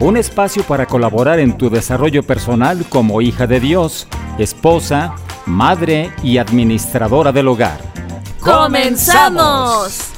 [0.00, 5.14] un espacio para colaborar en tu desarrollo personal como hija de Dios, esposa,
[5.44, 7.80] madre y administradora del hogar.
[8.40, 10.12] ¡Comenzamos!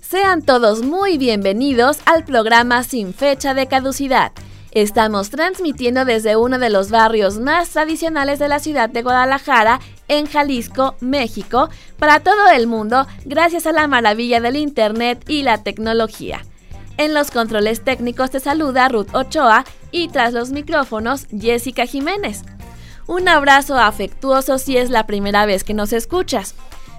[0.00, 4.30] Sean todos muy bienvenidos al programa Sin Fecha de Caducidad.
[4.72, 10.26] Estamos transmitiendo desde uno de los barrios más tradicionales de la ciudad de Guadalajara, en
[10.26, 16.46] Jalisco, México, para todo el mundo, gracias a la maravilla del Internet y la tecnología.
[16.96, 22.42] En los controles técnicos te saluda Ruth Ochoa y tras los micrófonos Jessica Jiménez.
[23.06, 26.54] Un abrazo afectuoso si es la primera vez que nos escuchas.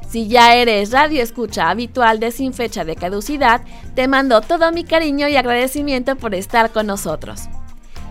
[0.07, 3.61] Si ya eres radio escucha habitual de Sin Fecha de Caducidad,
[3.95, 7.49] te mando todo mi cariño y agradecimiento por estar con nosotros.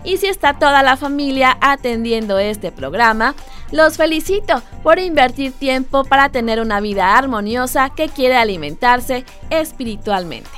[0.03, 3.35] Y si está toda la familia atendiendo este programa,
[3.71, 10.49] los felicito por invertir tiempo para tener una vida armoniosa que quiere alimentarse espiritualmente.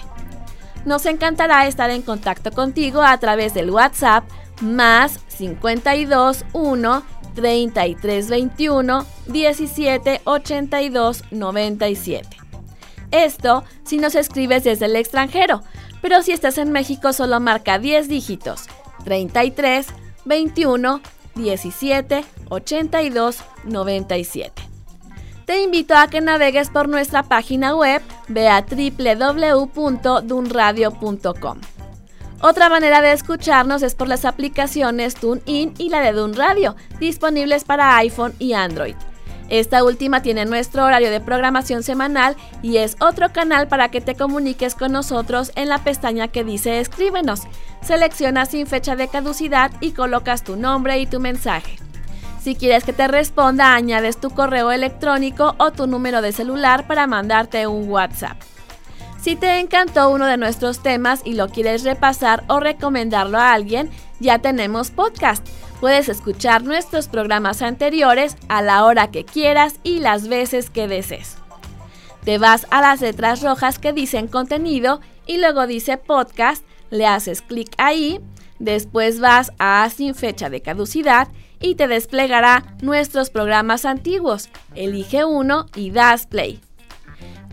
[0.83, 4.23] Nos encantará estar en contacto contigo a través del WhatsApp
[4.61, 7.03] más 521
[7.35, 12.38] 3321 17 82 97.
[13.11, 15.61] Esto si nos escribes desde el extranjero,
[16.01, 18.67] pero si estás en México solo marca 10 dígitos
[19.05, 19.87] 33
[20.25, 21.01] 21
[21.35, 24.61] 17 82 97.
[25.45, 28.49] Te invito a que navegues por nuestra página web, ve
[28.97, 31.57] www.dunradio.com.
[32.41, 37.63] Otra manera de escucharnos es por las aplicaciones TuneIn y la de Dun Radio, disponibles
[37.63, 38.95] para iPhone y Android.
[39.50, 44.16] Esta última tiene nuestro horario de programación semanal y es otro canal para que te
[44.16, 47.44] comuniques con nosotros en la pestaña que dice Escríbenos.
[47.81, 51.78] Seleccionas sin fecha de caducidad y colocas tu nombre y tu mensaje.
[52.41, 57.07] Si quieres que te responda, añades tu correo electrónico o tu número de celular para
[57.07, 58.38] mandarte un WhatsApp.
[59.19, 63.89] Si te encantó uno de nuestros temas y lo quieres repasar o recomendarlo a alguien,
[64.19, 65.44] ya tenemos podcast.
[65.85, 71.38] Puedes escuchar nuestros programas anteriores a la hora que quieras y las veces que desees.
[72.23, 77.44] Te vas a las letras rojas que dicen contenido y luego dice podcast, le haces
[77.44, 78.19] clic ahí,
[78.57, 81.28] después vas a sin fecha de caducidad
[81.59, 84.50] y te desplegará nuestros programas antiguos.
[84.74, 86.62] Elige uno y das play.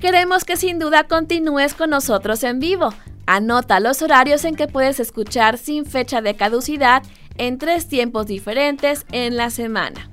[0.00, 2.94] Queremos que sin duda continúes con nosotros en vivo.
[3.26, 7.03] Anota los horarios en que puedes escuchar sin fecha de caducidad
[7.38, 10.10] en tres tiempos diferentes en la semana.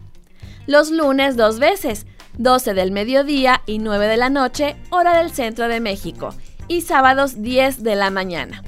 [0.68, 2.06] Los lunes dos veces,
[2.38, 6.34] 12 del mediodía y 9 de la noche, hora del centro de México,
[6.68, 8.63] y sábados 10 de la mañana.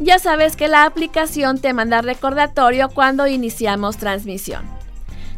[0.00, 4.64] Ya sabes que la aplicación te manda recordatorio cuando iniciamos transmisión.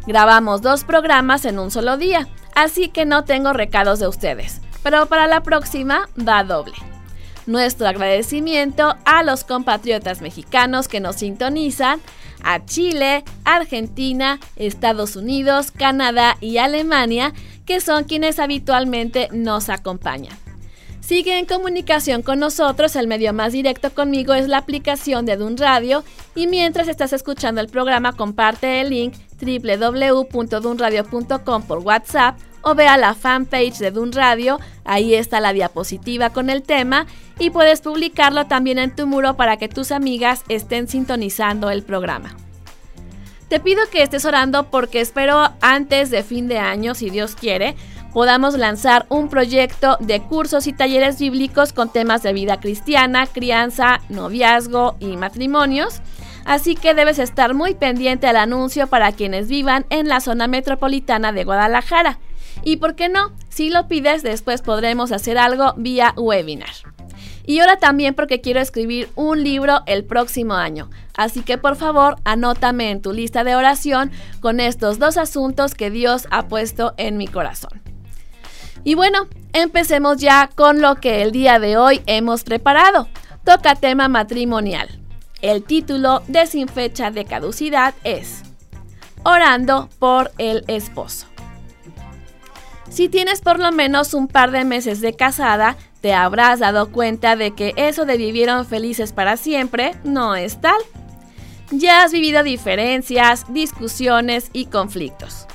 [0.05, 5.05] Grabamos dos programas en un solo día, así que no tengo recados de ustedes pero
[5.07, 6.71] para la próxima va doble.
[7.45, 11.99] Nuestro agradecimiento a los compatriotas mexicanos que nos sintonizan,
[12.43, 17.33] a Chile, Argentina, Estados Unidos, Canadá y Alemania,
[17.65, 20.37] que son quienes habitualmente nos acompañan.
[21.07, 25.55] Sigue en comunicación con nosotros, el medio más directo conmigo es la aplicación de Dun
[25.55, 26.03] Radio
[26.35, 32.97] y mientras estás escuchando el programa comparte el link www.dunradio.com por WhatsApp o ve a
[32.97, 37.07] la fanpage de Dun Radio, ahí está la diapositiva con el tema
[37.39, 42.35] y puedes publicarlo también en tu muro para que tus amigas estén sintonizando el programa.
[43.49, 47.75] Te pido que estés orando porque espero antes de fin de año, si Dios quiere,
[48.13, 54.01] podamos lanzar un proyecto de cursos y talleres bíblicos con temas de vida cristiana, crianza,
[54.09, 56.01] noviazgo y matrimonios.
[56.43, 61.31] Así que debes estar muy pendiente al anuncio para quienes vivan en la zona metropolitana
[61.31, 62.19] de Guadalajara.
[62.63, 66.73] Y por qué no, si lo pides, después podremos hacer algo vía webinar.
[67.47, 70.89] Y ahora también porque quiero escribir un libro el próximo año.
[71.15, 74.11] Así que por favor, anótame en tu lista de oración
[74.41, 77.81] con estos dos asuntos que Dios ha puesto en mi corazón.
[78.83, 83.07] Y bueno, empecemos ya con lo que el día de hoy hemos preparado.
[83.45, 84.99] Toca tema matrimonial.
[85.41, 88.43] El título de sin fecha de caducidad es
[89.23, 91.27] Orando por el esposo.
[92.89, 97.35] Si tienes por lo menos un par de meses de casada, te habrás dado cuenta
[97.35, 100.77] de que eso de vivieron felices para siempre no es tal.
[101.71, 105.47] Ya has vivido diferencias, discusiones y conflictos.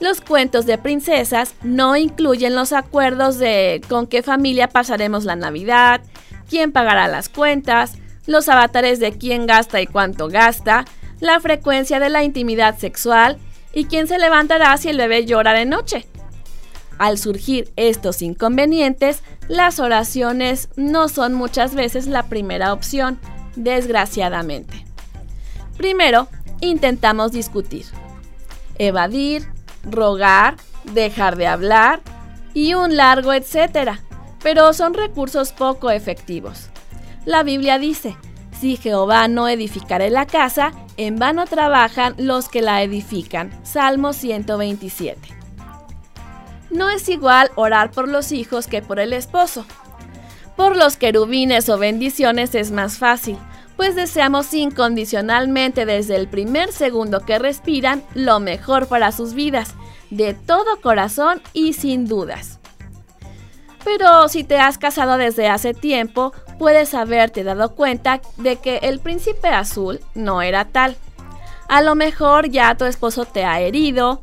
[0.00, 6.00] Los cuentos de princesas no incluyen los acuerdos de con qué familia pasaremos la Navidad,
[6.48, 7.94] quién pagará las cuentas,
[8.26, 10.84] los avatares de quién gasta y cuánto gasta,
[11.20, 13.38] la frecuencia de la intimidad sexual
[13.72, 16.06] y quién se levantará si el bebé llora de noche.
[16.98, 23.18] Al surgir estos inconvenientes, las oraciones no son muchas veces la primera opción,
[23.56, 24.84] desgraciadamente.
[25.76, 26.28] Primero,
[26.60, 27.86] intentamos discutir,
[28.78, 29.46] evadir,
[29.84, 30.56] rogar,
[30.92, 32.00] dejar de hablar
[32.52, 34.00] y un largo etcétera,
[34.42, 36.68] pero son recursos poco efectivos.
[37.24, 38.16] La Biblia dice,
[38.58, 43.52] si Jehová no edificare la casa, en vano trabajan los que la edifican.
[43.62, 45.37] Salmo 127.
[46.70, 49.64] No es igual orar por los hijos que por el esposo.
[50.56, 53.38] Por los querubines o bendiciones es más fácil,
[53.76, 59.74] pues deseamos incondicionalmente desde el primer segundo que respiran lo mejor para sus vidas,
[60.10, 62.58] de todo corazón y sin dudas.
[63.84, 68.98] Pero si te has casado desde hace tiempo, puedes haberte dado cuenta de que el
[68.98, 70.96] príncipe azul no era tal.
[71.68, 74.22] A lo mejor ya tu esposo te ha herido,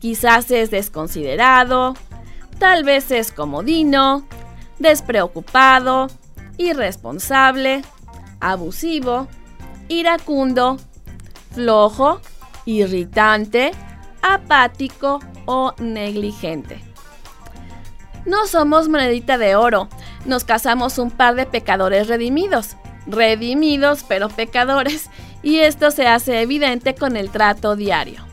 [0.00, 1.94] quizás es desconsiderado,
[2.58, 4.26] tal vez es comodino,
[4.78, 6.08] despreocupado,
[6.56, 7.82] irresponsable,
[8.40, 9.28] abusivo,
[9.88, 10.78] iracundo,
[11.52, 12.20] flojo,
[12.64, 13.72] irritante,
[14.22, 16.80] apático o negligente.
[18.26, 19.88] No somos monedita de oro,
[20.26, 25.08] nos casamos un par de pecadores redimidos, redimidos pero pecadores,
[25.42, 28.27] y esto se hace evidente con el trato diario.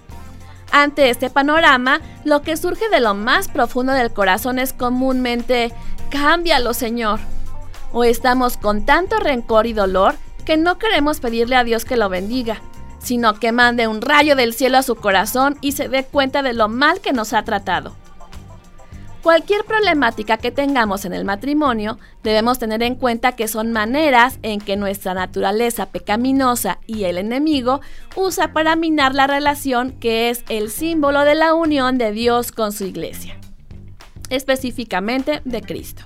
[0.72, 5.72] Ante este panorama, lo que surge de lo más profundo del corazón es comúnmente,
[6.10, 7.20] cámbialo Señor,
[7.94, 10.16] o estamos con tanto rencor y dolor
[10.46, 12.62] que no queremos pedirle a Dios que lo bendiga,
[13.00, 16.54] sino que mande un rayo del cielo a su corazón y se dé cuenta de
[16.54, 17.96] lo mal que nos ha tratado.
[19.26, 24.62] Cualquier problemática que tengamos en el matrimonio, debemos tener en cuenta que son maneras en
[24.62, 27.82] que nuestra naturaleza pecaminosa y el enemigo
[28.16, 32.72] usa para minar la relación que es el símbolo de la unión de Dios con
[32.72, 33.36] su iglesia,
[34.30, 36.04] específicamente de Cristo.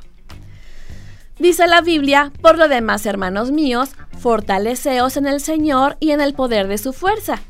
[1.39, 6.35] Dice la Biblia, por lo demás, hermanos míos, fortaleceos en el Señor y en el
[6.35, 7.41] poder de su fuerza.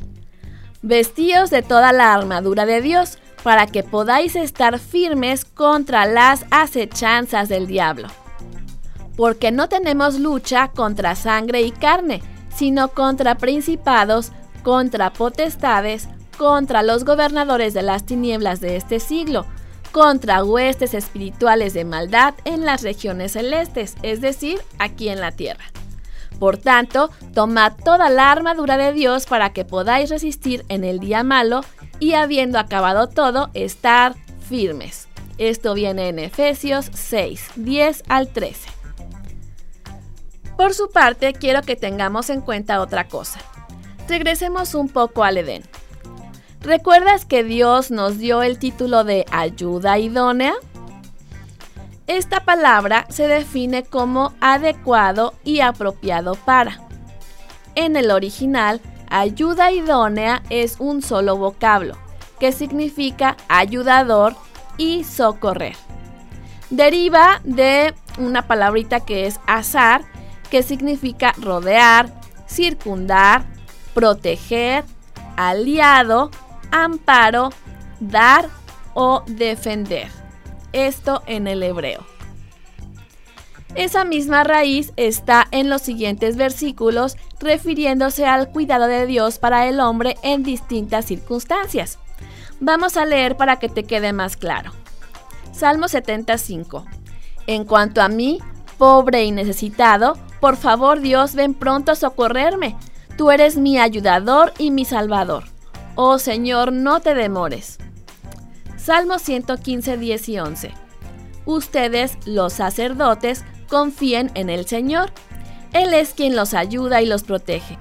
[0.82, 7.50] Vestíos de toda la armadura de Dios, para que podáis estar firmes contra las acechanzas
[7.50, 8.08] del diablo.
[9.16, 12.22] Porque no tenemos lucha contra sangre y carne,
[12.56, 14.32] sino contra principados,
[14.64, 16.08] contra potestades,
[16.38, 19.46] contra los gobernadores de las tinieblas de este siglo,
[19.92, 25.66] contra huestes espirituales de maldad en las regiones celestes, es decir, aquí en la tierra.
[26.40, 31.24] Por tanto, tomad toda la armadura de Dios para que podáis resistir en el día
[31.24, 31.62] malo
[32.00, 34.16] y habiendo acabado todo, estar
[34.48, 35.08] firmes.
[35.38, 38.70] Esto viene en Efesios 6, 10 al 13.
[40.58, 43.40] Por su parte, quiero que tengamos en cuenta otra cosa.
[44.10, 45.64] Regresemos un poco al Edén.
[46.62, 50.54] ¿Recuerdas que Dios nos dio el título de ayuda idónea?
[52.08, 56.82] Esta palabra se define como adecuado y apropiado para.
[57.76, 61.96] En el original, ayuda idónea es un solo vocablo,
[62.40, 64.36] que significa ayudador
[64.78, 65.76] y socorrer.
[66.70, 70.04] Deriva de una palabrita que es azar,
[70.50, 72.10] que significa rodear,
[72.48, 73.46] circundar,
[73.94, 74.84] proteger,
[75.36, 76.32] aliado
[76.72, 77.50] amparo,
[78.00, 78.50] dar
[78.94, 80.08] o defender.
[80.72, 82.19] Esto en el hebreo.
[83.76, 89.80] Esa misma raíz está en los siguientes versículos refiriéndose al cuidado de Dios para el
[89.80, 92.00] hombre en distintas circunstancias.
[92.60, 94.72] Vamos a leer para que te quede más claro.
[95.52, 96.86] Salmo 75.
[97.48, 98.40] En cuanto a mí,
[98.78, 102.76] pobre y necesitado, por favor Dios, ven pronto a socorrerme.
[103.18, 105.44] Tú eres mi ayudador y mi salvador.
[105.96, 107.78] Oh Señor, no te demores.
[108.78, 110.72] Salmo 115, 10 y 11.
[111.46, 115.12] Ustedes, los sacerdotes, confíen en el Señor.
[115.74, 117.78] Él es quien los ayuda y los protege.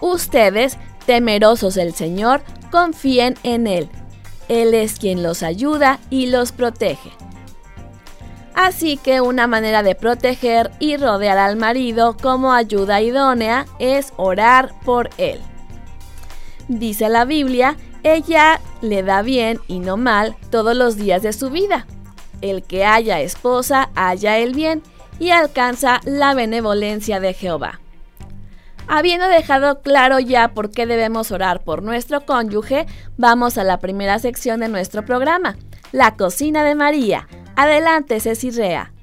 [0.00, 3.88] Ustedes, temerosos del Señor, confíen en Él.
[4.48, 7.10] Él es quien los ayuda y los protege.
[8.54, 14.72] Así que una manera de proteger y rodear al marido como ayuda idónea es orar
[14.84, 15.40] por él.
[16.68, 21.50] Dice la Biblia, ella le da bien y no mal todos los días de su
[21.50, 21.86] vida.
[22.40, 24.82] El que haya esposa, haya el bien
[25.18, 27.80] y alcanza la benevolencia de Jehová.
[28.86, 32.86] Habiendo dejado claro ya por qué debemos orar por nuestro cónyuge,
[33.16, 35.56] vamos a la primera sección de nuestro programa,
[35.92, 37.26] la cocina de María.
[37.56, 38.93] Adelante, Ceci Rea.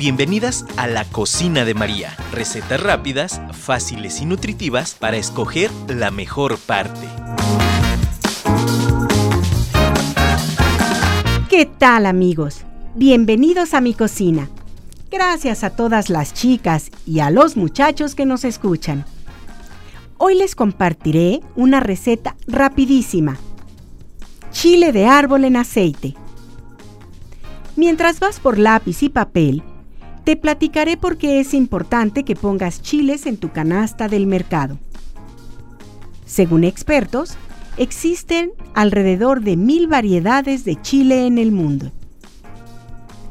[0.00, 2.16] Bienvenidas a la cocina de María.
[2.32, 7.06] Recetas rápidas, fáciles y nutritivas para escoger la mejor parte.
[11.50, 12.64] ¿Qué tal amigos?
[12.94, 14.48] Bienvenidos a mi cocina.
[15.10, 19.04] Gracias a todas las chicas y a los muchachos que nos escuchan.
[20.16, 23.36] Hoy les compartiré una receta rapidísima.
[24.50, 26.14] Chile de árbol en aceite.
[27.76, 29.62] Mientras vas por lápiz y papel,
[30.24, 34.78] te platicaré por qué es importante que pongas chiles en tu canasta del mercado.
[36.26, 37.36] Según expertos,
[37.76, 41.90] existen alrededor de mil variedades de chile en el mundo.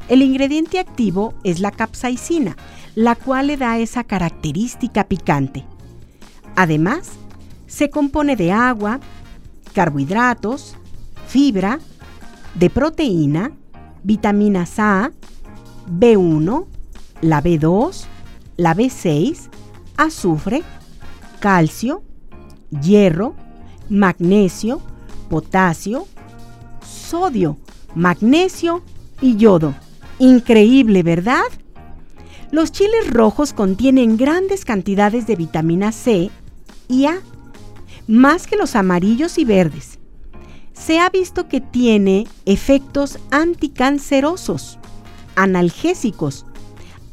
[0.08, 2.56] El ingrediente activo es la capsaicina,
[2.94, 5.64] la cual le da esa característica picante.
[6.56, 7.12] Además,
[7.68, 8.98] se compone de agua,
[9.72, 10.76] carbohidratos,
[11.28, 11.78] fibra,
[12.56, 13.52] de proteína,
[14.02, 15.12] vitaminas A,
[15.88, 16.66] B1,
[17.20, 18.04] la B2,
[18.56, 19.48] la B6,
[19.96, 20.62] azufre,
[21.40, 22.02] calcio,
[22.82, 23.34] hierro,
[23.88, 24.80] magnesio,
[25.28, 26.06] potasio,
[26.84, 27.56] sodio,
[27.94, 28.82] magnesio
[29.20, 29.74] y yodo.
[30.18, 31.44] Increíble, ¿verdad?
[32.50, 36.30] Los chiles rojos contienen grandes cantidades de vitamina C
[36.88, 37.20] y A,
[38.06, 39.98] más que los amarillos y verdes.
[40.72, 44.78] Se ha visto que tiene efectos anticancerosos,
[45.36, 46.46] analgésicos,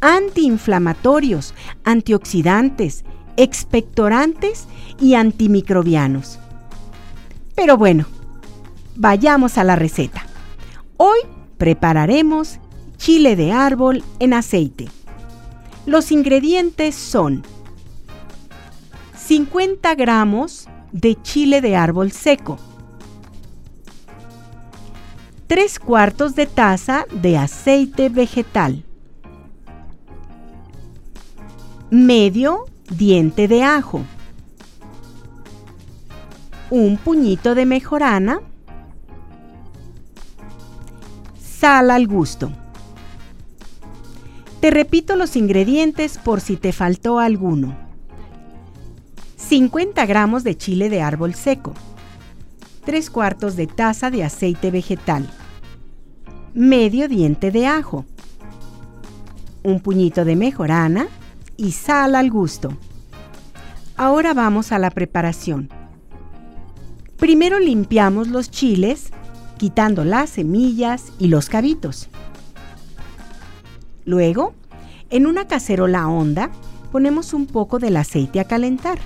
[0.02, 3.04] antiinflamatorios, antioxidantes,
[3.36, 4.68] expectorantes
[5.00, 6.40] y antimicrobianos.
[7.56, 8.06] Pero bueno,
[8.96, 10.26] vayamos a la receta.
[10.98, 11.20] Hoy
[11.58, 12.60] prepararemos
[12.98, 14.88] chile de árbol en aceite.
[15.86, 17.44] Los ingredientes son
[19.16, 22.58] 50 gramos de chile de árbol seco,
[25.48, 28.84] 3 cuartos de taza de aceite vegetal,
[31.90, 34.02] medio diente de ajo,
[36.70, 38.42] un puñito de mejorana,
[41.42, 42.52] sal al gusto.
[44.60, 47.78] Te repito los ingredientes por si te faltó alguno.
[49.38, 51.74] 50 gramos de chile de árbol seco,
[52.84, 55.30] 3 cuartos de taza de aceite vegetal,
[56.54, 58.04] medio diente de ajo,
[59.64, 61.08] un puñito de mejorana
[61.58, 62.72] y sal al gusto.
[63.96, 65.70] Ahora vamos a la preparación.
[67.18, 69.12] Primero limpiamos los chiles,
[69.58, 72.10] quitando las semillas y los cabitos.
[74.06, 74.54] Luego,
[75.10, 76.52] en una cacerola honda,
[76.92, 79.00] ponemos un poco del aceite a calentar.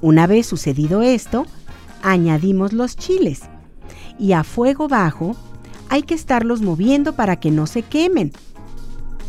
[0.00, 1.46] Una vez sucedido esto,
[2.02, 3.42] añadimos los chiles
[4.18, 5.36] y a fuego bajo
[5.88, 8.32] hay que estarlos moviendo para que no se quemen,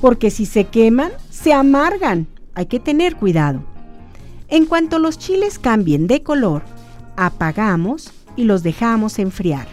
[0.02, 2.28] porque si se queman, se amargan.
[2.54, 3.64] Hay que tener cuidado.
[4.48, 6.64] En cuanto los chiles cambien de color,
[7.16, 9.68] apagamos y los dejamos enfriar.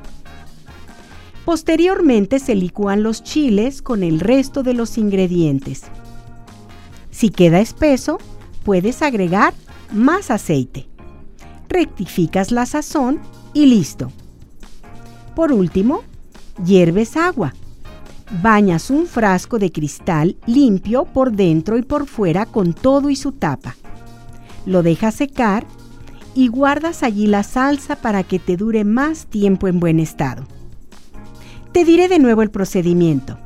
[1.44, 5.82] Posteriormente se licúan los chiles con el resto de los ingredientes.
[7.10, 8.18] Si queda espeso,
[8.64, 9.52] puedes agregar
[9.92, 10.86] más aceite.
[11.68, 13.20] Rectificas la sazón
[13.52, 14.10] y listo.
[15.36, 16.02] Por último,
[16.64, 17.52] hierves agua.
[18.42, 23.32] Bañas un frasco de cristal limpio por dentro y por fuera con todo y su
[23.32, 23.76] tapa.
[24.66, 25.66] Lo dejas secar
[26.34, 30.44] y guardas allí la salsa para que te dure más tiempo en buen estado.
[31.72, 33.38] Te diré de nuevo el procedimiento.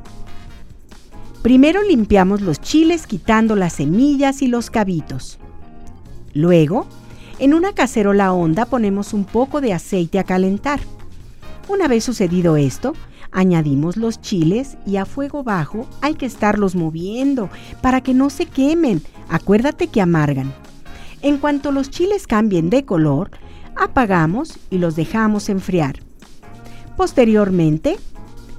[1.41, 5.39] Primero limpiamos los chiles quitando las semillas y los cabitos.
[6.33, 6.87] Luego,
[7.37, 10.79] en una cacerola honda ponemos un poco de aceite a calentar.
[11.67, 12.93] Una vez sucedido esto,
[13.31, 17.49] añadimos los chiles y a fuego bajo hay que estarlos moviendo
[17.81, 19.01] para que no se quemen.
[19.29, 20.53] Acuérdate que amargan.
[21.21, 23.31] En cuanto los chiles cambien de color,
[23.75, 25.99] apagamos y los dejamos enfriar.
[26.97, 27.97] Posteriormente,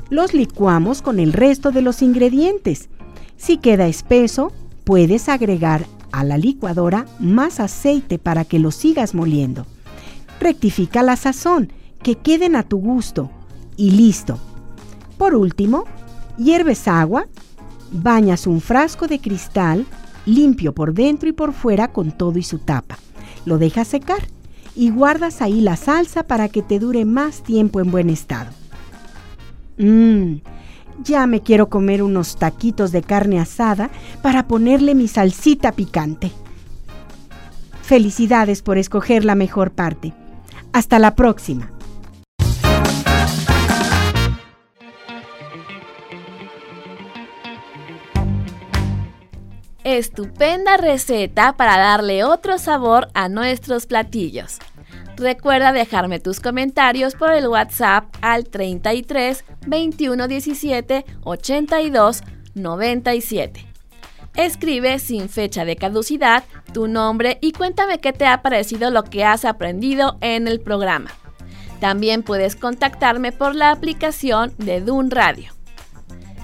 [0.08, 2.88] los licuamos con el resto de los ingredientes.
[3.36, 4.52] Si queda espeso,
[4.84, 9.66] puedes agregar a la licuadora más aceite para que lo sigas moliendo.
[10.40, 11.72] Rectifica la sazón,
[12.02, 13.30] que queden a tu gusto
[13.76, 14.38] y listo.
[15.20, 15.84] Por último,
[16.38, 17.26] hierves agua,
[17.92, 19.84] bañas un frasco de cristal
[20.24, 22.98] limpio por dentro y por fuera con todo y su tapa.
[23.44, 24.20] Lo dejas secar
[24.74, 28.48] y guardas ahí la salsa para que te dure más tiempo en buen estado.
[29.76, 30.36] Mmm,
[31.04, 33.90] ya me quiero comer unos taquitos de carne asada
[34.22, 36.32] para ponerle mi salsita picante.
[37.82, 40.14] Felicidades por escoger la mejor parte.
[40.72, 41.70] Hasta la próxima.
[49.84, 54.58] Estupenda receta para darle otro sabor a nuestros platillos.
[55.16, 62.22] Recuerda dejarme tus comentarios por el WhatsApp al 33 21 17 82
[62.54, 63.66] 97.
[64.36, 69.24] Escribe sin fecha de caducidad tu nombre y cuéntame qué te ha parecido lo que
[69.24, 71.10] has aprendido en el programa.
[71.80, 75.52] También puedes contactarme por la aplicación de Dun Radio.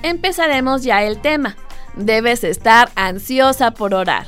[0.03, 1.57] Empezaremos ya el tema.
[1.97, 4.27] Debes estar ansiosa por orar.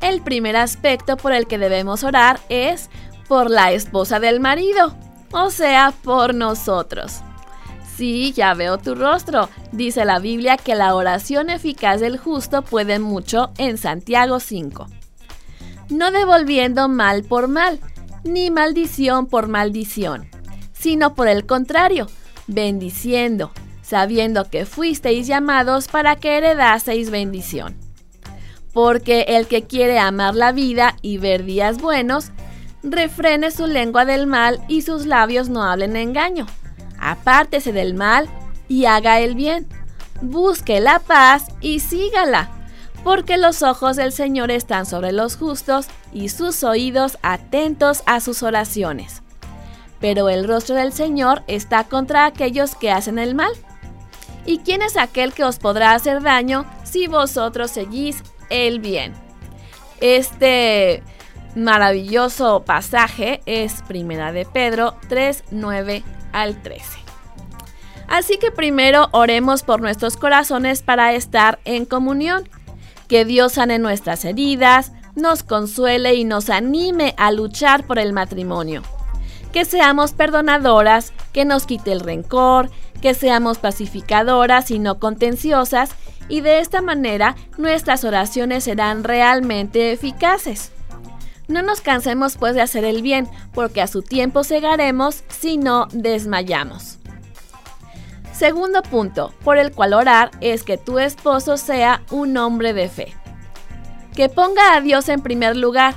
[0.00, 2.90] El primer aspecto por el que debemos orar es
[3.28, 4.94] por la esposa del marido,
[5.32, 7.22] o sea, por nosotros.
[7.96, 9.48] Sí, ya veo tu rostro.
[9.70, 14.88] Dice la Biblia que la oración eficaz del justo puede mucho en Santiago 5.
[15.90, 17.78] No devolviendo mal por mal,
[18.24, 20.28] ni maldición por maldición,
[20.72, 22.08] sino por el contrario,
[22.46, 23.52] bendiciendo,
[23.84, 27.76] sabiendo que fuisteis llamados para que heredaseis bendición.
[28.72, 32.30] Porque el que quiere amar la vida y ver días buenos,
[32.82, 36.46] refrene su lengua del mal y sus labios no hablen engaño.
[36.98, 38.28] Apártese del mal
[38.68, 39.68] y haga el bien.
[40.22, 42.50] Busque la paz y sígala,
[43.04, 48.42] porque los ojos del Señor están sobre los justos y sus oídos atentos a sus
[48.42, 49.22] oraciones.
[50.00, 53.52] Pero el rostro del Señor está contra aquellos que hacen el mal.
[54.46, 59.14] ¿Y quién es aquel que os podrá hacer daño si vosotros seguís el bien?
[60.00, 61.02] Este
[61.54, 66.98] maravilloso pasaje es Primera de Pedro 3, 9 al 13.
[68.08, 72.48] Así que primero oremos por nuestros corazones para estar en comunión.
[73.08, 78.82] Que Dios sane nuestras heridas, nos consuele y nos anime a luchar por el matrimonio.
[79.52, 82.70] Que seamos perdonadoras, que nos quite el rencor,
[83.04, 85.90] que seamos pacificadoras y no contenciosas,
[86.30, 90.72] y de esta manera nuestras oraciones serán realmente eficaces.
[91.46, 95.86] No nos cansemos pues de hacer el bien, porque a su tiempo cegaremos si no
[95.92, 96.96] desmayamos.
[98.32, 103.12] Segundo punto por el cual orar es que tu esposo sea un hombre de fe.
[104.14, 105.94] Que ponga a Dios en primer lugar,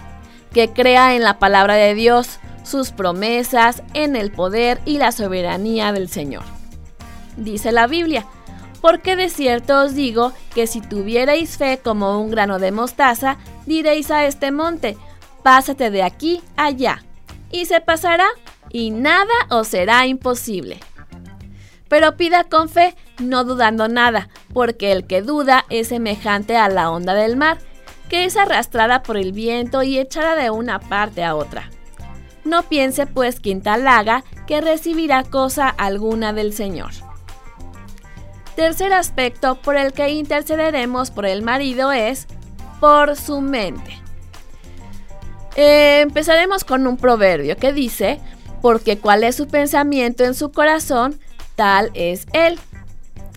[0.52, 5.94] que crea en la palabra de Dios, sus promesas, en el poder y la soberanía
[5.94, 6.57] del Señor.
[7.38, 8.26] Dice la Biblia,
[8.82, 14.12] porque de cierto os digo que si tuvierais fe como un grano de mostaza, diréis
[14.12, 14.98] a este monte,
[15.44, 17.04] pásate de aquí allá,
[17.52, 18.28] y se pasará,
[18.70, 20.80] y nada os será imposible.
[21.88, 26.92] Pero pida con fe, no dudando nada, porque el que duda es semejante a la
[26.92, 27.60] onda del mar,
[28.10, 31.70] que es arrastrada por el viento y echada de una parte a otra.
[32.44, 36.92] No piense pues quien tal haga que recibirá cosa alguna del Señor.
[38.58, 42.26] Tercer aspecto por el que intercederemos por el marido es
[42.80, 44.02] por su mente.
[45.56, 48.20] Eh, empezaremos con un proverbio que dice,
[48.64, 51.20] porque cuál es su pensamiento en su corazón,
[51.56, 52.58] tal es él.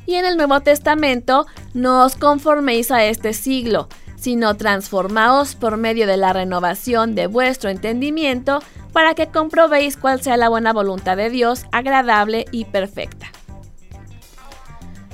[0.06, 6.06] Y en el Nuevo Testamento, no os conforméis a este siglo, sino transformaos por medio
[6.06, 8.62] de la renovación de vuestro entendimiento,
[8.94, 13.29] para que comprobéis cuál sea la buena voluntad de Dios, agradable y perfecta.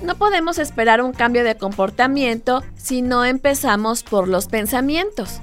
[0.03, 5.41] No podemos esperar un cambio de comportamiento si no empezamos por los pensamientos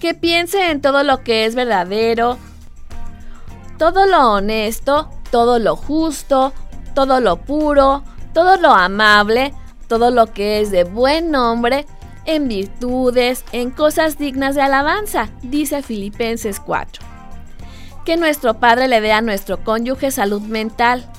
[0.00, 2.38] que piense en todo lo que es verdadero,
[3.78, 6.52] todo lo honesto, todo lo justo,
[6.94, 9.54] todo lo puro, todo lo amable,
[9.88, 11.86] todo lo que es de buen nombre,
[12.24, 17.04] en virtudes, en cosas dignas de alabanza, dice Filipenses 4.
[18.04, 21.10] Que nuestro Padre le dé a nuestro cónyuge salud mental,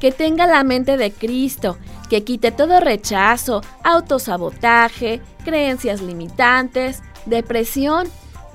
[0.00, 8.08] que tenga la mente de Cristo, que quite todo rechazo, autosabotaje, creencias limitantes, depresión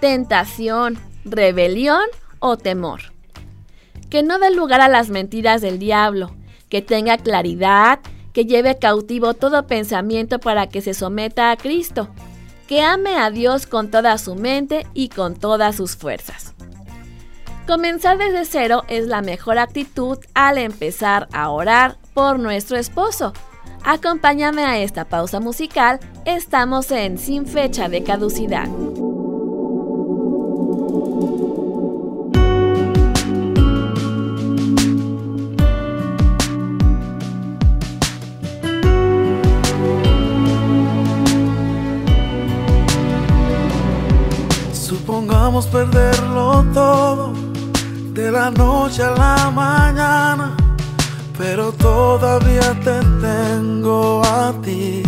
[0.03, 2.03] tentación, rebelión
[2.39, 3.13] o temor.
[4.10, 6.36] Que no dé lugar a las mentiras del diablo,
[6.67, 8.01] que tenga claridad,
[8.34, 12.10] que lleve cautivo todo pensamiento para que se someta a Cristo,
[12.67, 16.53] que ame a Dios con toda su mente y con todas sus fuerzas.
[17.67, 23.32] Comenzar desde cero es la mejor actitud al empezar a orar por nuestro esposo.
[23.86, 28.67] Acompáñame a esta pausa musical, estamos en Sin fecha de caducidad.
[44.73, 47.42] Supongamos perderlo todo
[48.13, 50.56] de la noche a la mañana,
[51.38, 55.02] pero todavía te tengo a ti.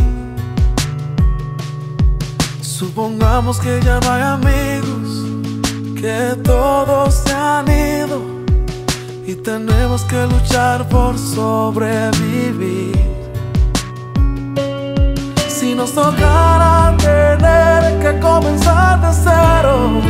[2.61, 5.25] Supongamos que ya no hay amigos,
[5.95, 8.21] que todos se han ido
[9.25, 12.95] y tenemos que luchar por sobrevivir.
[15.47, 20.01] Si nos tocara tener que comenzar de cero,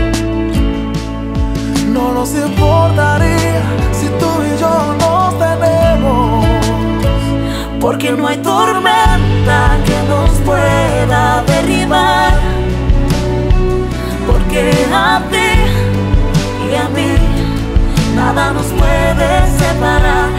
[1.95, 3.61] no nos importaría
[3.97, 6.45] si tú y yo nos tenemos.
[7.79, 12.33] Porque no hay tormenta que nos pueda derribar.
[14.27, 14.61] Porque
[14.93, 15.51] a ti
[16.69, 17.11] y a mí
[18.15, 19.29] nada nos puede
[19.61, 20.29] separar.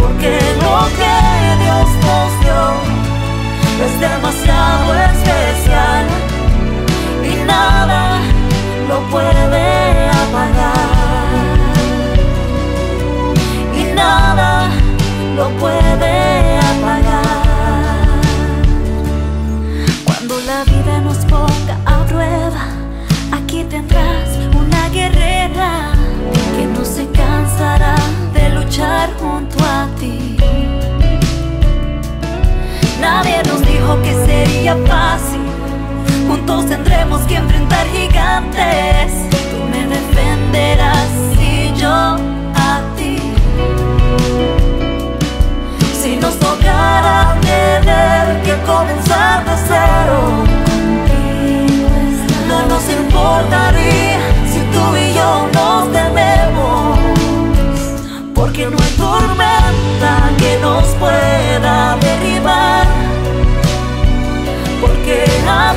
[0.00, 0.32] Porque
[0.64, 1.16] lo que
[1.62, 2.62] Dios nos dio
[3.84, 6.04] es demasiado especial
[7.30, 8.20] y nada
[8.88, 10.73] lo puede apagar.
[14.04, 14.70] Nada
[15.36, 16.12] lo puede
[16.72, 18.20] apagar.
[20.06, 22.64] Cuando la vida nos ponga a prueba,
[23.38, 24.28] aquí tendrás
[24.62, 25.70] una guerrera
[26.54, 27.96] que no se cansará
[28.36, 30.36] de luchar junto a ti.
[33.00, 35.44] Nadie nos dijo que sería fácil.
[36.28, 39.08] Juntos tendremos que enfrentar gigantes.
[39.50, 42.33] Tú me defenderás y yo
[46.24, 50.18] nos tocara tener que comenzar de cero,
[52.48, 56.98] no nos importaría si tú y yo nos tememos.
[58.34, 62.86] Porque no hay tormenta que nos pueda derribar.
[64.80, 65.74] Porque a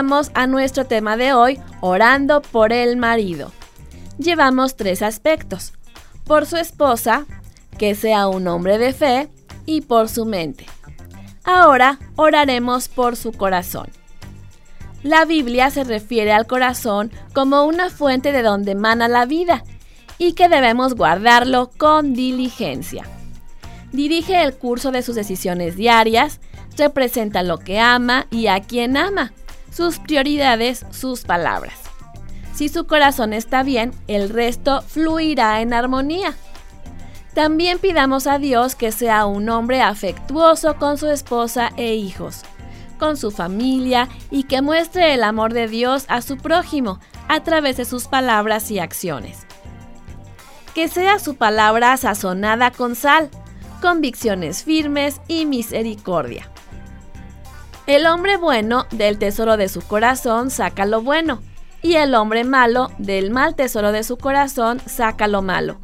[0.00, 3.52] A nuestro tema de hoy, orando por el marido.
[4.16, 5.74] Llevamos tres aspectos.
[6.24, 7.26] Por su esposa,
[7.76, 9.28] que sea un hombre de fe,
[9.66, 10.64] y por su mente.
[11.44, 13.88] Ahora oraremos por su corazón.
[15.02, 19.64] La Biblia se refiere al corazón como una fuente de donde emana la vida
[20.16, 23.04] y que debemos guardarlo con diligencia.
[23.92, 26.40] Dirige el curso de sus decisiones diarias,
[26.78, 29.34] representa lo que ama y a quien ama,
[29.70, 31.74] sus prioridades, sus palabras.
[32.54, 36.34] Si su corazón está bien, el resto fluirá en armonía.
[37.34, 42.42] También pidamos a Dios que sea un hombre afectuoso con su esposa e hijos,
[42.98, 47.76] con su familia y que muestre el amor de Dios a su prójimo a través
[47.76, 49.46] de sus palabras y acciones.
[50.74, 53.30] Que sea su palabra sazonada con sal,
[53.80, 56.50] convicciones firmes y misericordia.
[57.90, 61.42] El hombre bueno del tesoro de su corazón saca lo bueno,
[61.82, 65.76] y el hombre malo del mal tesoro de su corazón saca lo malo,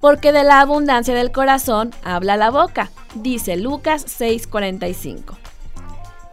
[0.00, 5.36] porque de la abundancia del corazón habla la boca, dice Lucas 6:45.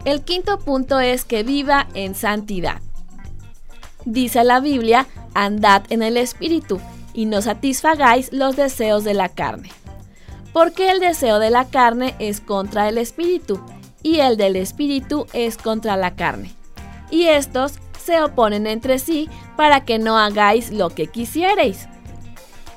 [0.05, 2.79] El quinto punto es que viva en santidad.
[4.05, 6.79] Dice la Biblia, andad en el Espíritu
[7.15, 9.71] y no satisfagáis los deseos de la carne.
[10.53, 13.59] Porque el deseo de la carne es contra el Espíritu
[14.07, 16.53] y el del Espíritu es contra la carne.
[17.11, 21.89] Y estos se oponen entre sí para que no hagáis lo que quisierais.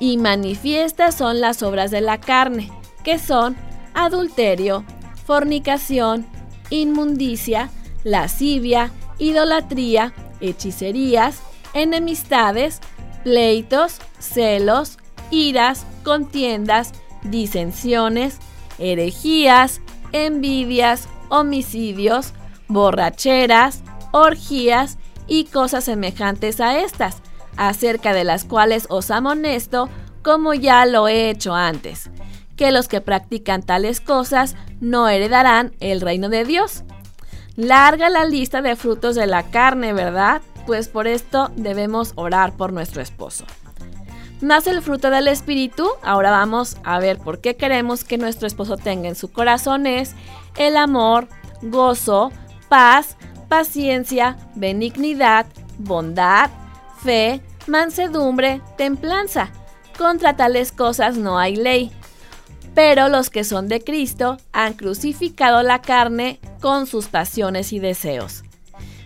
[0.01, 2.73] Y manifiestas son las obras de la carne,
[3.05, 3.57] que son
[3.95, 4.85] adulterio,
[5.25, 6.27] fornicación,
[6.69, 7.71] inmundicia,
[8.03, 11.39] lascivia, idolatría, hechicerías,
[11.75, 12.81] enemistades,
[13.23, 14.99] pleitos, celos,
[15.31, 16.91] iras, contiendas,
[17.23, 18.39] disensiones,
[18.81, 22.35] herejías, envidias, homicidios,
[22.69, 27.23] borracheras, orgías y cosas semejantes a estas,
[27.57, 29.89] acerca de las cuales os amonesto,
[30.23, 32.11] como ya lo he hecho antes,
[32.57, 36.85] que los que practican tales cosas no heredarán el reino de Dios.
[37.57, 40.43] Larga la lista de frutos de la carne, ¿verdad?
[40.67, 43.45] Pues por esto debemos orar por nuestro esposo.
[44.41, 48.79] Más el fruto del Espíritu, ahora vamos a ver por qué queremos que nuestro esposo
[48.79, 50.15] tenga en su corazón es
[50.57, 51.29] el amor,
[51.63, 52.33] gozo,
[52.69, 53.17] paz,
[53.49, 55.47] paciencia, benignidad,
[55.79, 56.51] bondad,
[57.03, 59.51] fe, mansedumbre, templanza.
[59.99, 61.93] Contra tales cosas no hay ley.
[62.75, 68.45] Pero los que son de Cristo han crucificado la carne con sus pasiones y deseos.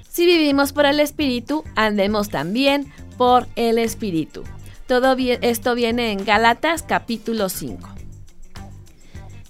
[0.09, 4.45] Si vivimos por el Espíritu, andemos también por el Espíritu.
[4.87, 8.04] Todo esto viene en Gálatas capítulo 5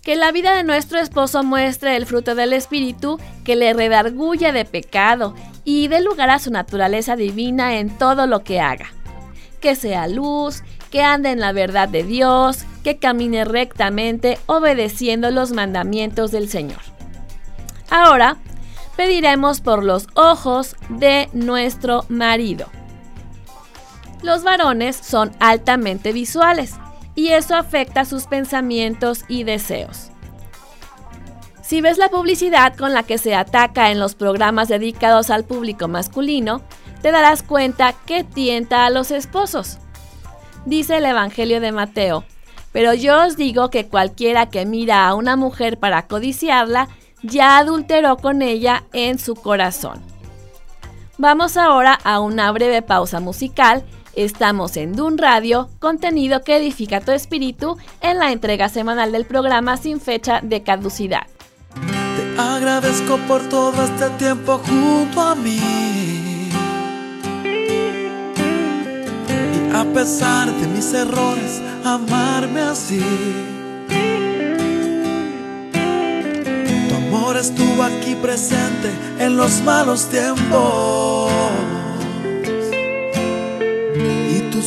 [0.04, 4.66] que la vida de nuestro esposo muestre el fruto del Espíritu que le redarguye de
[4.66, 8.92] pecado y dé lugar a su naturaleza divina en todo lo que haga.
[9.60, 15.52] Que sea luz, que ande en la verdad de Dios, que camine rectamente obedeciendo los
[15.52, 16.80] mandamientos del Señor.
[17.88, 18.36] Ahora,
[18.96, 22.66] pediremos por los ojos de nuestro marido.
[24.22, 26.74] Los varones son altamente visuales
[27.14, 30.10] y eso afecta sus pensamientos y deseos.
[31.62, 35.88] Si ves la publicidad con la que se ataca en los programas dedicados al público
[35.88, 36.60] masculino,
[37.00, 39.78] te darás cuenta que tienta a los esposos.
[40.66, 42.24] Dice el Evangelio de Mateo,
[42.72, 46.88] pero yo os digo que cualquiera que mira a una mujer para codiciarla,
[47.22, 50.02] ya adulteró con ella en su corazón.
[51.16, 53.84] Vamos ahora a una breve pausa musical
[54.16, 59.76] Estamos en Dun Radio, contenido que edifica tu espíritu en la entrega semanal del programa
[59.76, 61.26] sin fecha de caducidad.
[61.74, 65.58] Te agradezco por todo este tiempo junto a mí.
[69.54, 73.02] Y a pesar de mis errores, amarme así.
[76.88, 81.73] Tu amor estuvo aquí presente en los malos tiempos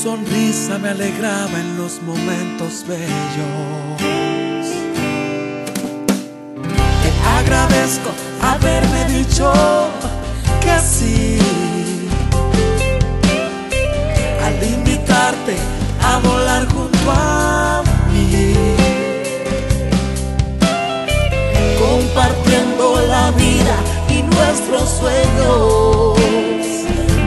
[0.04, 4.00] sonrisa me alegraba en los momentos bellos.
[7.02, 9.52] Te agradezco haberme dicho
[10.62, 11.40] que sí.
[14.46, 15.56] Al invitarte
[16.04, 17.82] a volar junto a
[18.14, 18.54] mí.
[21.80, 23.76] Compartiendo la vida
[24.10, 26.20] y nuestros sueños,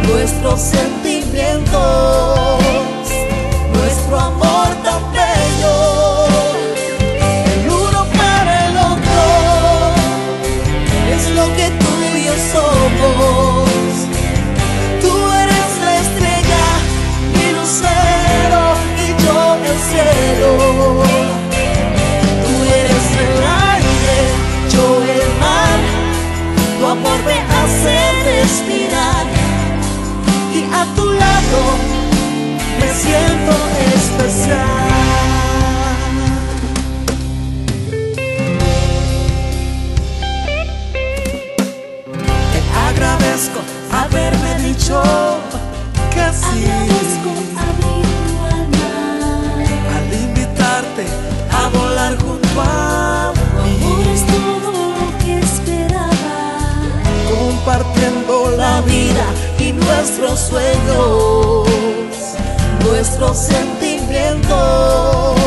[0.07, 2.60] nuestros sentimientos.
[28.51, 29.27] respirar
[30.55, 31.61] y a tu lado
[32.81, 33.53] me siento
[33.95, 34.90] especial.
[60.01, 61.69] Nuestros sueños,
[62.87, 65.40] nuestros sentimientos,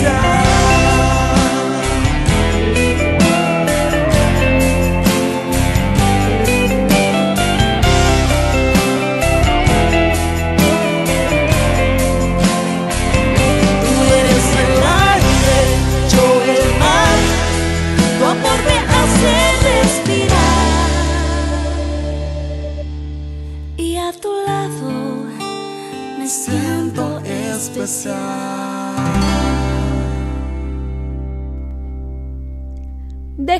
[0.00, 0.37] delícia.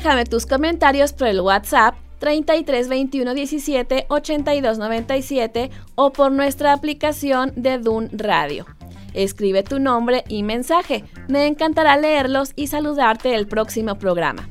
[0.01, 7.51] Déjame tus comentarios por el WhatsApp 33 21 17 82 97 o por nuestra aplicación
[7.57, 8.65] de Dun Radio.
[9.13, 11.03] Escribe tu nombre y mensaje.
[11.27, 14.47] Me encantará leerlos y saludarte el próximo programa.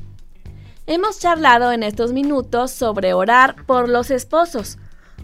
[0.85, 4.77] Hemos charlado en estos minutos sobre orar por los esposos.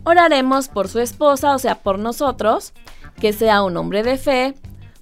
[0.06, 2.74] Oraremos por su esposa, o sea, por nosotros,
[3.22, 4.56] que sea un hombre de fe,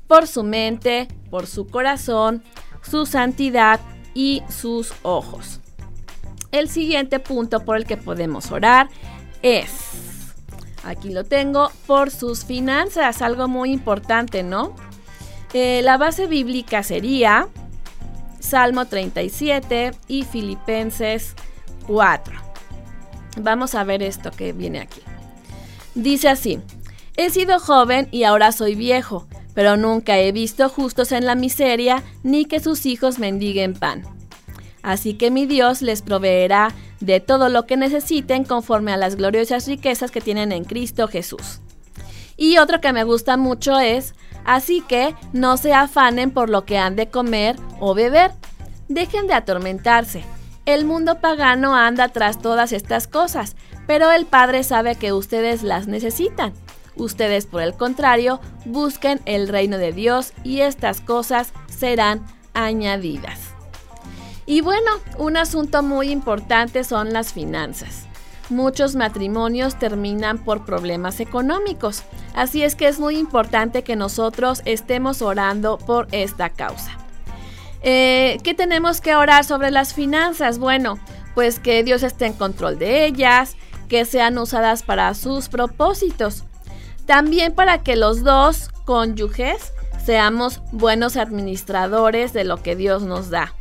[0.06, 2.44] por su mente, por su corazón,
[2.82, 3.80] su santidad
[4.14, 5.60] y sus ojos.
[6.52, 8.90] El siguiente punto por el que podemos orar
[9.42, 9.72] es,
[10.84, 14.76] aquí lo tengo, por sus finanzas, algo muy importante, ¿no?
[15.54, 17.48] Eh, la base bíblica sería
[18.40, 21.36] Salmo 37 y Filipenses
[21.88, 22.34] 4.
[23.38, 25.02] Vamos a ver esto que viene aquí.
[25.96, 26.60] Dice así,
[27.18, 32.04] he sido joven y ahora soy viejo, pero nunca he visto justos en la miseria,
[32.24, 34.04] ni que sus hijos mendiguen pan.
[34.82, 39.68] Así que mi Dios les proveerá de todo lo que necesiten conforme a las gloriosas
[39.68, 41.62] riquezas que tienen en Cristo Jesús.
[42.36, 46.78] Y otro que me gusta mucho es, así que no se afanen por lo que
[46.78, 48.32] han de comer o beber.
[48.90, 50.24] Dejen de atormentarse.
[50.66, 55.88] El mundo pagano anda tras todas estas cosas, pero el Padre sabe que ustedes las
[55.88, 56.54] necesitan.
[56.96, 63.40] Ustedes, por el contrario, busquen el reino de Dios y estas cosas serán añadidas.
[64.46, 68.06] Y bueno, un asunto muy importante son las finanzas.
[68.50, 72.04] Muchos matrimonios terminan por problemas económicos,
[72.36, 76.92] así es que es muy importante que nosotros estemos orando por esta causa.
[77.82, 80.60] Eh, ¿Qué tenemos que orar sobre las finanzas?
[80.60, 81.00] Bueno,
[81.36, 83.56] pues que Dios esté en control de ellas,
[83.88, 86.44] que sean usadas para sus propósitos.
[87.06, 93.54] También para que los dos cónyuges seamos buenos administradores de lo que Dios nos da.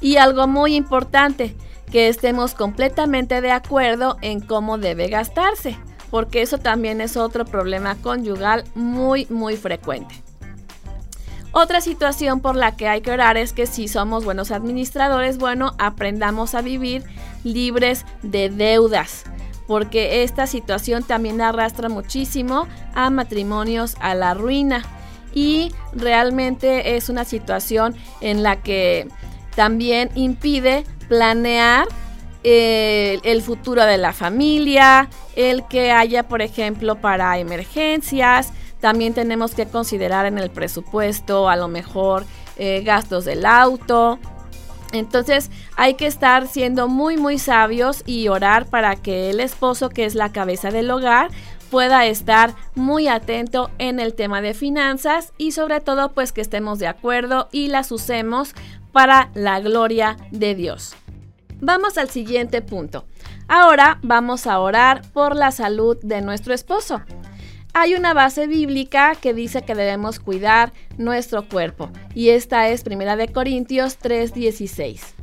[0.00, 1.56] Y algo muy importante,
[1.90, 5.78] que estemos completamente de acuerdo en cómo debe gastarse,
[6.10, 10.14] porque eso también es otro problema conyugal muy, muy frecuente.
[11.52, 15.74] Otra situación por la que hay que orar es que si somos buenos administradores, bueno,
[15.78, 17.04] aprendamos a vivir
[17.44, 19.24] libres de deudas,
[19.66, 24.82] porque esta situación también arrastra muchísimo a matrimonios a la ruina
[25.34, 29.08] y realmente es una situación en la que
[29.54, 31.86] también impide planear
[32.44, 38.52] eh, el futuro de la familia, el que haya, por ejemplo, para emergencias.
[38.80, 42.24] También tenemos que considerar en el presupuesto a lo mejor
[42.56, 44.18] eh, gastos del auto.
[44.92, 50.04] Entonces hay que estar siendo muy muy sabios y orar para que el esposo, que
[50.04, 51.30] es la cabeza del hogar,
[51.70, 56.78] pueda estar muy atento en el tema de finanzas y sobre todo pues que estemos
[56.78, 58.54] de acuerdo y las usemos
[58.92, 60.94] para la gloria de Dios.
[61.60, 63.06] Vamos al siguiente punto.
[63.48, 67.00] Ahora vamos a orar por la salud de nuestro esposo.
[67.74, 73.16] Hay una base bíblica que dice que debemos cuidar nuestro cuerpo y esta es Primera
[73.16, 75.14] de Corintios 3:16.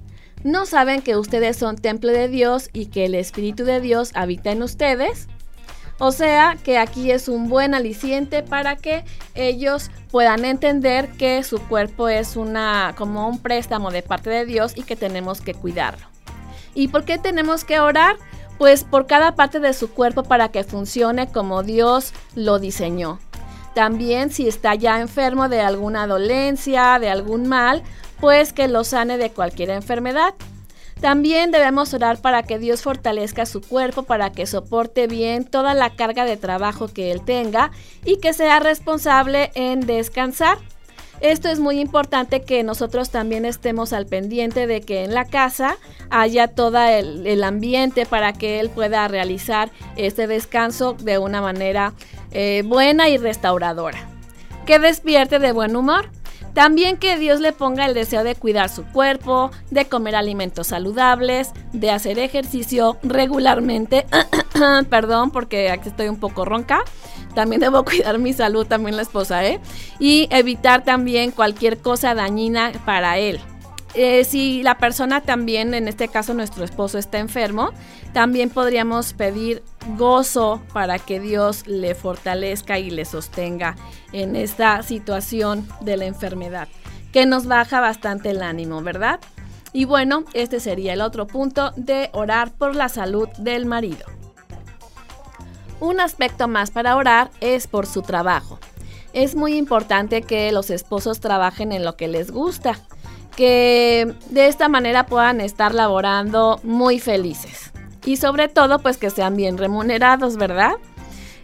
[0.43, 4.51] ¿No saben que ustedes son templo de Dios y que el Espíritu de Dios habita
[4.51, 5.27] en ustedes?
[5.99, 9.03] O sea que aquí es un buen aliciente para que
[9.35, 14.73] ellos puedan entender que su cuerpo es una como un préstamo de parte de Dios
[14.75, 16.07] y que tenemos que cuidarlo.
[16.73, 18.15] ¿Y por qué tenemos que orar?
[18.59, 23.17] Pues por cada parte de su cuerpo para que funcione como Dios lo diseñó.
[23.73, 27.81] También si está ya enfermo de alguna dolencia, de algún mal,
[28.19, 30.35] pues que lo sane de cualquier enfermedad.
[30.99, 35.95] También debemos orar para que Dios fortalezca su cuerpo, para que soporte bien toda la
[35.95, 37.71] carga de trabajo que él tenga
[38.03, 40.57] y que sea responsable en descansar.
[41.21, 45.77] Esto es muy importante que nosotros también estemos al pendiente de que en la casa
[46.09, 51.93] haya todo el, ambiente para que él pueda realizar este descanso de una manera
[52.31, 53.99] eh, buena y restauradora.
[54.65, 56.09] Que despierte de buen humor.
[56.53, 61.51] También que Dios le ponga el deseo de cuidar su cuerpo, de comer alimentos saludables,
[61.73, 64.05] de hacer ejercicio regularmente.
[64.89, 66.83] Perdón, porque aquí estoy un poco ronca.
[67.35, 69.59] También debo cuidar mi salud, también la esposa, ¿eh?
[69.99, 73.39] Y evitar también cualquier cosa dañina para él.
[73.95, 77.71] Eh, si la persona también, en este caso nuestro esposo, está enfermo,
[78.13, 79.63] también podríamos pedir
[79.97, 83.75] gozo para que Dios le fortalezca y le sostenga
[84.11, 86.67] en esta situación de la enfermedad,
[87.11, 89.19] que nos baja bastante el ánimo, ¿verdad?
[89.73, 94.05] Y bueno, este sería el otro punto de orar por la salud del marido.
[95.79, 98.59] Un aspecto más para orar es por su trabajo.
[99.13, 102.79] Es muy importante que los esposos trabajen en lo que les gusta
[103.35, 107.71] que de esta manera puedan estar laborando muy felices.
[108.05, 110.73] Y sobre todo, pues que sean bien remunerados, ¿verdad?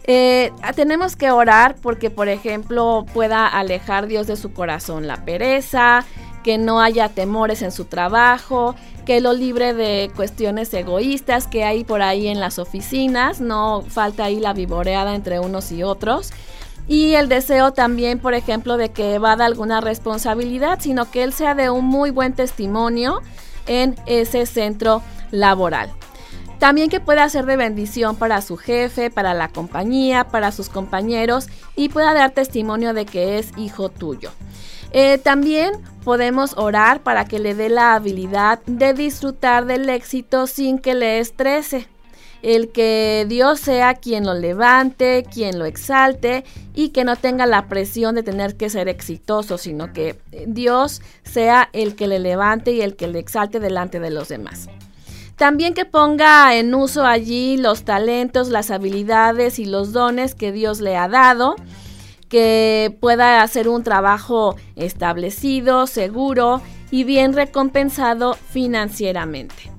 [0.04, 6.04] Eh, tenemos que orar porque, por ejemplo, pueda alejar Dios de su corazón la pereza,
[6.44, 11.82] que no haya temores en su trabajo, que lo libre de cuestiones egoístas que hay
[11.82, 16.32] por ahí en las oficinas, no falta ahí la vivoreada entre unos y otros
[16.88, 21.54] y el deseo también, por ejemplo, de que evada alguna responsabilidad, sino que él sea
[21.54, 23.22] de un muy buen testimonio
[23.66, 25.90] en ese centro laboral.
[26.58, 31.48] También que pueda ser de bendición para su jefe, para la compañía, para sus compañeros
[31.74, 34.30] y pueda dar testimonio de que es hijo tuyo.
[34.92, 35.72] Eh, también
[36.04, 41.18] podemos orar para que le dé la habilidad de disfrutar del éxito sin que le
[41.18, 41.88] estrese
[42.42, 47.68] el que Dios sea quien lo levante, quien lo exalte y que no tenga la
[47.68, 50.16] presión de tener que ser exitoso, sino que
[50.46, 54.68] Dios sea el que le levante y el que le exalte delante de los demás.
[55.36, 60.80] También que ponga en uso allí los talentos, las habilidades y los dones que Dios
[60.80, 61.56] le ha dado,
[62.28, 69.75] que pueda hacer un trabajo establecido, seguro y bien recompensado financieramente.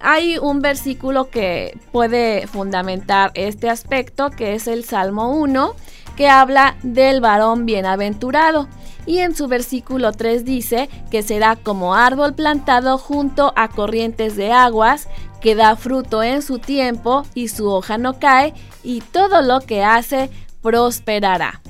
[0.00, 5.74] Hay un versículo que puede fundamentar este aspecto, que es el Salmo 1,
[6.16, 8.68] que habla del varón bienaventurado.
[9.06, 14.52] Y en su versículo 3 dice que será como árbol plantado junto a corrientes de
[14.52, 15.08] aguas,
[15.40, 19.84] que da fruto en su tiempo y su hoja no cae, y todo lo que
[19.84, 20.30] hace
[20.60, 21.60] prosperará.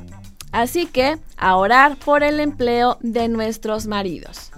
[0.53, 4.53] Así que a orar por el empleo de nuestros maridos.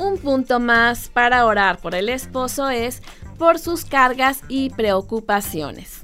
[0.00, 3.02] Un punto más para orar por el esposo es
[3.36, 6.00] por sus cargas y preocupaciones.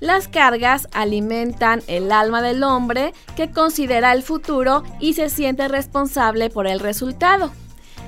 [0.00, 6.48] Las cargas alimentan el alma del hombre que considera el futuro y se siente responsable
[6.48, 7.52] por el resultado.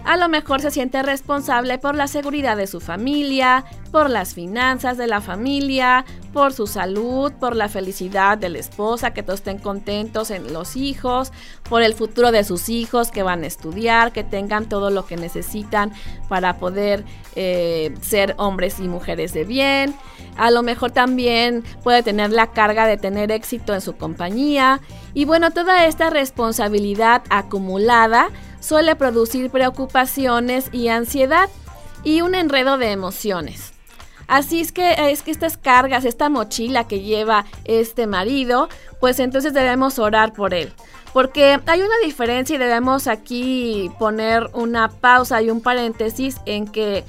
[0.04, 4.98] A lo mejor se siente responsable por la seguridad de su familia, por las finanzas
[4.98, 9.58] de la familia, por su salud, por la felicidad de la esposa, que todos estén
[9.58, 11.32] contentos en los hijos,
[11.70, 15.16] por el futuro de sus hijos que van a estudiar, que tengan todo lo que
[15.16, 15.90] necesitan
[16.28, 17.02] para poder
[17.34, 19.94] eh, ser hombres y mujeres de bien.
[20.36, 24.80] A lo mejor también puede tener la carga de tener éxito en su compañía.
[25.14, 28.28] Y bueno, toda esta responsabilidad acumulada
[28.64, 31.50] suele producir preocupaciones y ansiedad
[32.02, 33.72] y un enredo de emociones.
[34.26, 38.68] Así es que es que estas cargas, esta mochila que lleva este marido,
[39.00, 40.72] pues entonces debemos orar por él.
[41.12, 47.04] Porque hay una diferencia y debemos aquí poner una pausa y un paréntesis en que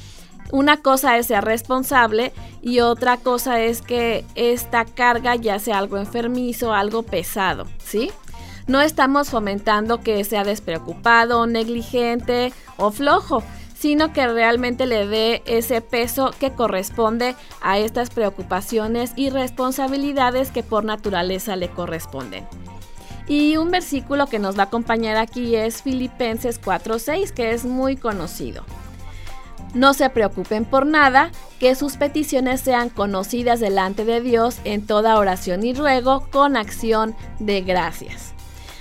[0.52, 5.98] una cosa es ser responsable y otra cosa es que esta carga ya sea algo
[5.98, 8.12] enfermizo, algo pesado, ¿sí?
[8.68, 13.44] No estamos fomentando que sea despreocupado, negligente o flojo,
[13.78, 20.64] sino que realmente le dé ese peso que corresponde a estas preocupaciones y responsabilidades que
[20.64, 22.48] por naturaleza le corresponden.
[23.28, 27.98] Y un versículo que nos va a acompañar aquí es Filipenses 4:6, que es muy
[27.98, 28.64] conocido.
[29.74, 35.20] No se preocupen por nada, que sus peticiones sean conocidas delante de Dios en toda
[35.20, 38.35] oración y ruego con acción de gracias.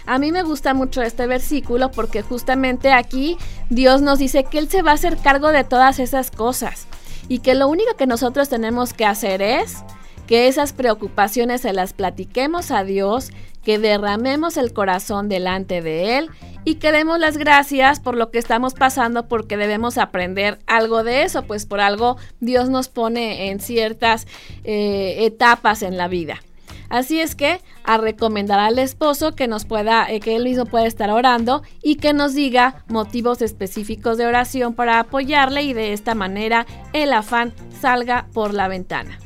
[0.06, 3.38] A mí me gusta mucho este versículo porque justamente aquí
[3.70, 6.86] Dios nos dice que Él se va a hacer cargo de todas esas cosas
[7.28, 9.82] y que lo único que nosotros tenemos que hacer es
[10.26, 13.30] que esas preocupaciones se las platiquemos a Dios,
[13.62, 16.30] que derramemos el corazón delante de Él
[16.64, 21.22] y que demos las gracias por lo que estamos pasando porque debemos aprender algo de
[21.22, 24.26] eso, pues por algo Dios nos pone en ciertas
[24.64, 26.40] eh, etapas en la vida.
[26.88, 30.86] Así es que a recomendar al esposo que nos pueda, eh, que él mismo pueda
[30.86, 36.14] estar orando y que nos diga motivos específicos de oración para apoyarle y de esta
[36.14, 39.18] manera el afán salga por la ventana.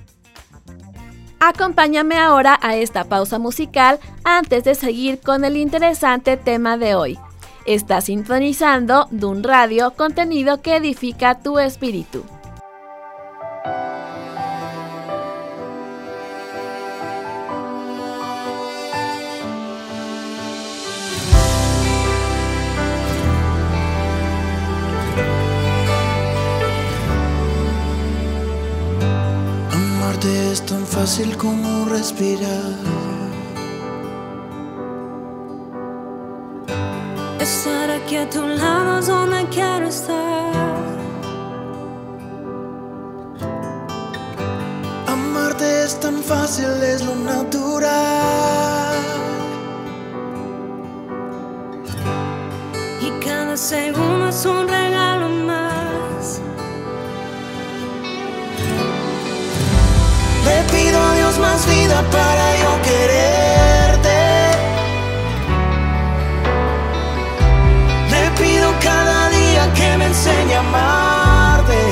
[1.40, 7.18] Acompáñame ahora a esta pausa musical antes de seguir con el interesante tema de hoy.
[7.64, 12.24] Está sintonizando Dun Radio, contenido que edifica tu espíritu.
[30.26, 32.74] Es tan fácil como respirar.
[37.40, 40.52] Estar aquí a tu lado es donde quiero estar.
[45.06, 48.58] Amarte es tan fácil, es lo natural.
[53.58, 56.40] segundo es un regalo más.
[60.44, 64.18] Le pido a Dios más vida para yo quererte.
[68.10, 71.82] Le pido cada día que me enseñe a amarte.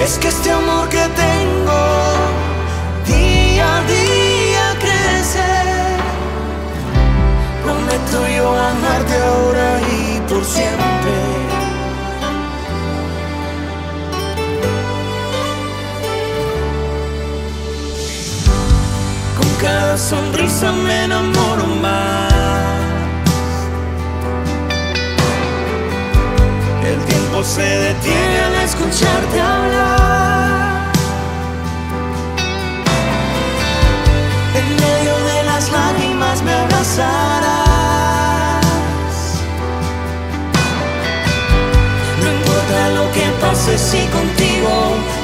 [0.00, 1.82] Es que este amor que tengo
[3.06, 5.48] día a día crece.
[7.64, 11.45] Prometo yo amarte ahora y por siempre.
[19.96, 22.32] Sonrisa me enamoro más.
[26.84, 30.92] El tiempo se detiene al escucharte hablar.
[34.54, 37.06] En medio de las lágrimas me abrazarás.
[42.20, 45.15] No importa lo que pase si contigo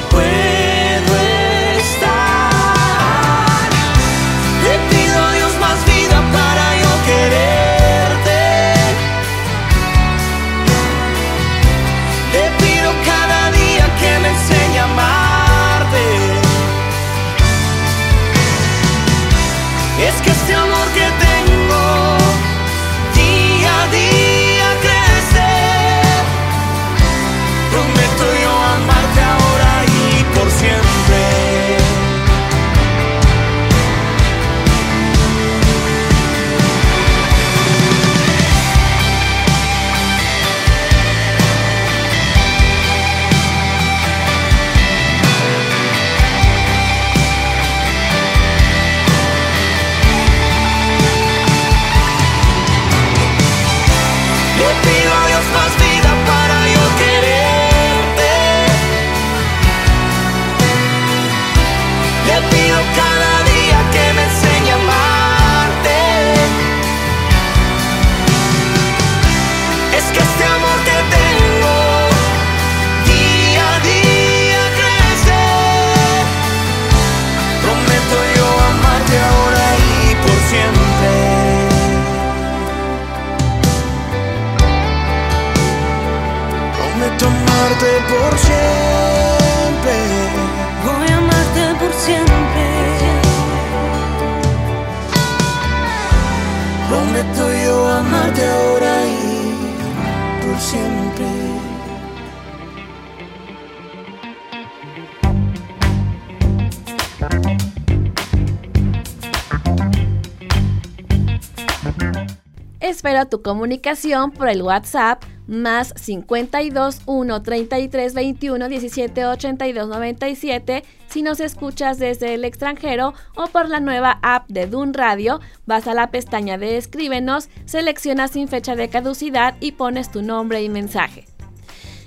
[113.33, 121.39] tu comunicación por el WhatsApp más 52 1 33 21 17 82 97 si nos
[121.39, 126.11] escuchas desde el extranjero o por la nueva app de Dun Radio, vas a la
[126.11, 131.25] pestaña de Escríbenos, seleccionas sin fecha de caducidad y pones tu nombre y mensaje.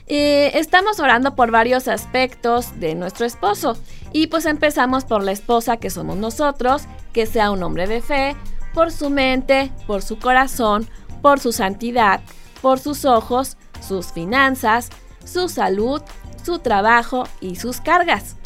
[0.06, 3.76] Eh, estamos orando por varios aspectos de nuestro esposo
[4.12, 8.36] y pues empezamos por la esposa que somos nosotros, que sea un hombre de fe,
[8.76, 10.86] por su mente, por su corazón,
[11.22, 12.20] por su santidad,
[12.62, 14.90] por sus ojos, sus finanzas,
[15.24, 16.02] su salud,
[16.44, 18.36] su trabajo y sus cargas.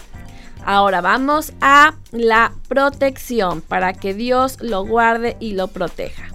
[0.64, 6.28] Ahora vamos a la protección para que Dios lo guarde y lo proteja.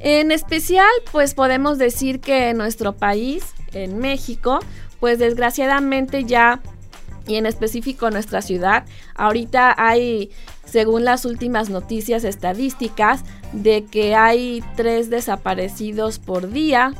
[0.00, 4.60] En especial, pues podemos decir que en nuestro país, en México,
[5.00, 6.60] pues desgraciadamente ya,
[7.26, 10.30] y en específico nuestra ciudad, ahorita hay,
[10.64, 13.22] según las últimas noticias estadísticas,
[13.52, 16.92] de que hay tres desaparecidos por día.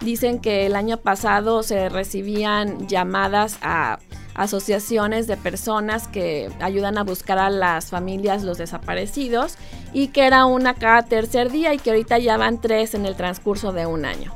[0.00, 3.98] Dicen que el año pasado se recibían llamadas a
[4.34, 9.56] asociaciones de personas que ayudan a buscar a las familias los desaparecidos
[9.92, 13.14] y que era una cada tercer día y que ahorita ya van tres en el
[13.14, 14.34] transcurso de un año.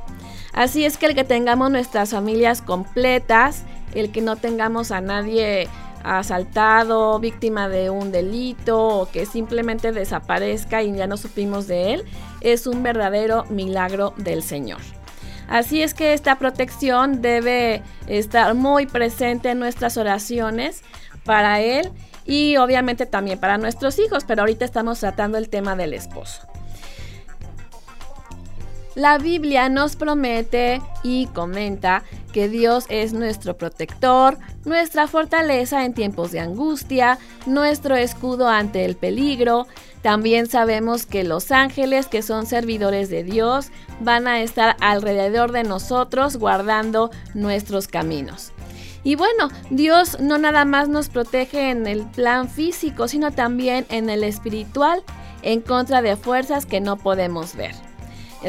[0.52, 3.64] Así es que el que tengamos nuestras familias completas,
[4.00, 5.68] el que no tengamos a nadie
[6.04, 12.04] asaltado, víctima de un delito o que simplemente desaparezca y ya no supimos de él,
[12.40, 14.80] es un verdadero milagro del Señor.
[15.48, 20.82] Así es que esta protección debe estar muy presente en nuestras oraciones
[21.24, 21.90] para Él
[22.24, 26.40] y obviamente también para nuestros hijos, pero ahorita estamos tratando el tema del esposo.
[28.96, 36.32] La Biblia nos promete y comenta que Dios es nuestro protector, nuestra fortaleza en tiempos
[36.32, 39.66] de angustia, nuestro escudo ante el peligro.
[40.00, 43.66] También sabemos que los ángeles, que son servidores de Dios,
[44.00, 48.52] van a estar alrededor de nosotros guardando nuestros caminos.
[49.04, 54.08] Y bueno, Dios no nada más nos protege en el plan físico, sino también en
[54.08, 55.02] el espiritual,
[55.42, 57.85] en contra de fuerzas que no podemos ver.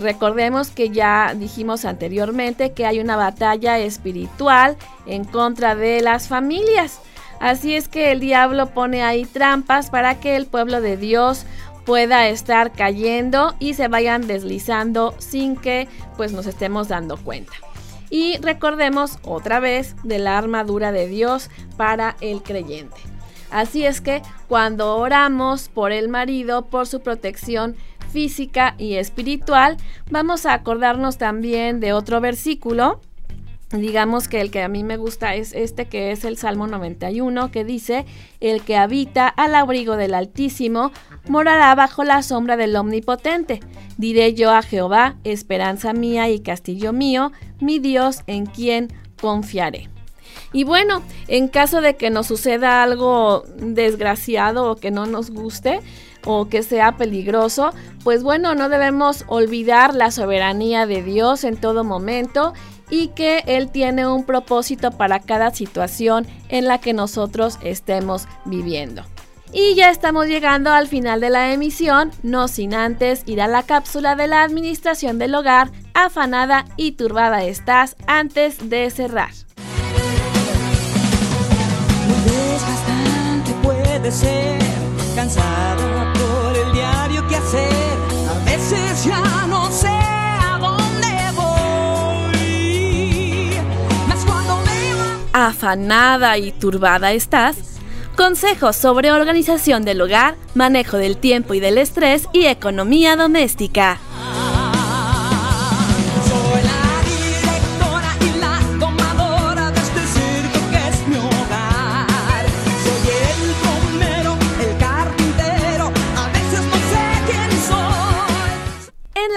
[0.02, 7.00] Recordemos que ya dijimos anteriormente que hay una batalla espiritual en contra de las familias.
[7.40, 11.46] Así es que el diablo pone ahí trampas para que el pueblo de Dios
[11.86, 15.88] pueda estar cayendo y se vayan deslizando sin que
[16.18, 17.54] pues nos estemos dando cuenta.
[18.10, 22.98] Y recordemos otra vez de la armadura de Dios para el creyente.
[23.52, 27.76] Así es que cuando oramos por el marido, por su protección
[28.12, 29.78] física y espiritual,
[30.10, 33.02] vamos a acordarnos también de otro versículo.
[33.72, 37.52] Digamos que el que a mí me gusta es este que es el Salmo 91
[37.52, 38.06] que dice,
[38.40, 40.92] el que habita al abrigo del Altísimo
[41.28, 43.60] morará bajo la sombra del Omnipotente.
[43.98, 48.88] Diré yo a Jehová, esperanza mía y castillo mío, mi Dios en quien
[49.20, 49.90] confiaré.
[50.54, 55.82] Y bueno, en caso de que nos suceda algo desgraciado o que no nos guste
[56.28, 57.72] o que sea peligroso,
[58.04, 62.54] pues bueno, no debemos olvidar la soberanía de Dios en todo momento
[62.90, 69.04] y que Él tiene un propósito para cada situación en la que nosotros estemos viviendo.
[69.54, 73.64] Y ya estamos llegando al final de la emisión, no sin antes ir a la
[73.64, 79.32] cápsula de la administración del hogar, afanada y turbada estás antes de cerrar.
[84.12, 84.58] ser,
[95.34, 97.68] Afanada y turbada estás
[98.18, 104.00] Consejos sobre organización del hogar, manejo del tiempo y del estrés y economía doméstica.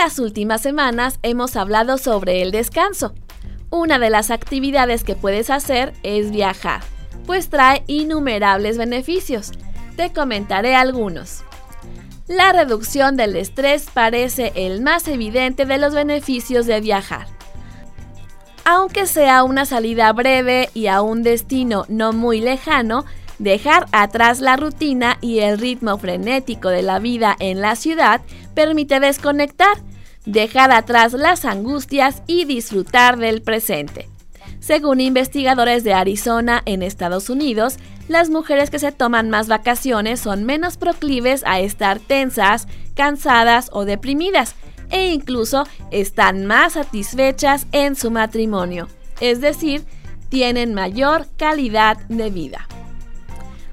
[0.03, 3.13] Las últimas semanas hemos hablado sobre el descanso.
[3.69, 6.81] Una de las actividades que puedes hacer es viajar
[7.27, 9.53] pues trae innumerables beneficios.
[9.97, 11.45] Te comentaré algunos.
[12.27, 17.27] La reducción del estrés parece el más evidente de los beneficios de viajar.
[18.65, 23.05] Aunque sea una salida breve y a un destino no muy lejano,
[23.39, 28.23] dejar atrás la rutina y el ritmo frenético de la vida en la ciudad
[28.55, 29.77] permite desconectar,
[30.27, 34.09] dejar atrás las angustias y disfrutar del presente.
[34.61, 40.45] Según investigadores de Arizona en Estados Unidos, las mujeres que se toman más vacaciones son
[40.45, 44.55] menos proclives a estar tensas, cansadas o deprimidas
[44.91, 48.89] e incluso están más satisfechas en su matrimonio,
[49.21, 49.85] es decir,
[50.29, 52.69] tienen mayor calidad de vida.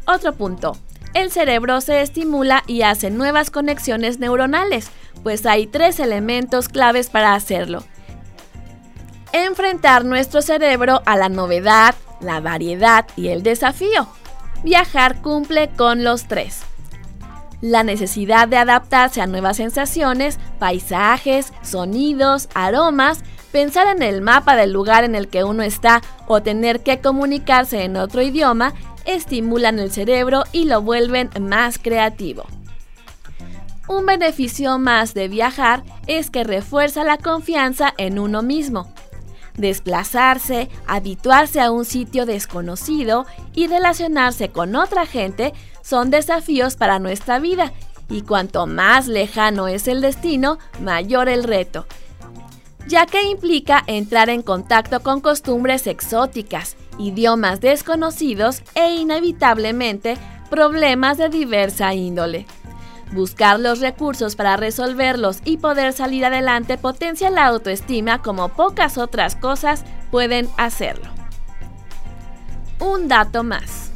[0.05, 0.77] Otro punto,
[1.13, 4.89] el cerebro se estimula y hace nuevas conexiones neuronales,
[5.28, 7.84] pues hay tres elementos claves para hacerlo
[9.34, 14.07] enfrentar nuestro cerebro a la novedad, la variedad y el desafío.
[14.63, 16.61] Viajar cumple con los tres.
[17.59, 23.19] La necesidad de adaptarse a nuevas sensaciones, paisajes, sonidos, aromas,
[23.51, 27.84] pensar en el mapa del lugar en el que uno está o tener que comunicarse
[27.84, 28.73] en otro idioma
[29.03, 32.45] estimulan el cerebro y lo vuelven más creativo.
[33.88, 38.91] Un beneficio más de viajar es que refuerza la confianza en uno mismo
[39.57, 47.39] desplazarse, habituarse a un sitio desconocido y relacionarse con otra gente son desafíos para nuestra
[47.39, 47.73] vida
[48.09, 51.85] y cuanto más lejano es el destino, mayor el reto,
[52.88, 60.17] ya que implica entrar en contacto con costumbres exóticas, idiomas desconocidos e inevitablemente
[60.49, 62.45] problemas de diversa índole.
[63.12, 69.36] Buscar los recursos para resolverlos y poder salir adelante potencia la autoestima como pocas otras
[69.36, 71.10] cosas pueden hacerlo.
[72.80, 73.91] Un dato más.